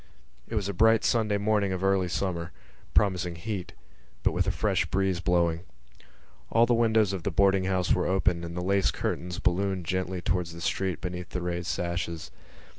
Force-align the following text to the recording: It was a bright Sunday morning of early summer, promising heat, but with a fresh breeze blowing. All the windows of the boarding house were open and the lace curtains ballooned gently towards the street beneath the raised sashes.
It 0.47 0.55
was 0.55 0.67
a 0.67 0.73
bright 0.73 1.03
Sunday 1.03 1.37
morning 1.37 1.71
of 1.71 1.83
early 1.83 2.07
summer, 2.07 2.51
promising 2.95 3.35
heat, 3.35 3.73
but 4.23 4.31
with 4.31 4.47
a 4.47 4.51
fresh 4.51 4.87
breeze 4.87 5.19
blowing. 5.19 5.59
All 6.49 6.65
the 6.65 6.73
windows 6.73 7.13
of 7.13 7.21
the 7.21 7.29
boarding 7.29 7.65
house 7.65 7.93
were 7.93 8.07
open 8.07 8.43
and 8.43 8.57
the 8.57 8.63
lace 8.65 8.89
curtains 8.89 9.37
ballooned 9.37 9.85
gently 9.85 10.19
towards 10.19 10.53
the 10.53 10.61
street 10.61 11.01
beneath 11.01 11.29
the 11.29 11.41
raised 11.43 11.67
sashes. 11.67 12.31